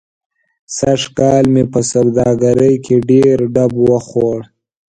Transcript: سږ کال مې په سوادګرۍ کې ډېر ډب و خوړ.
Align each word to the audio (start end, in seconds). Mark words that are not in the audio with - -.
سږ 0.77 1.01
کال 1.17 1.43
مې 1.53 1.63
په 1.71 1.79
سوادګرۍ 1.91 2.75
کې 2.85 2.95
ډېر 3.09 3.37
ډب 3.53 3.73
و 3.87 3.91
خوړ. 4.07 4.39